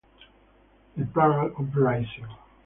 [0.97, 2.25] The Prague Uprising.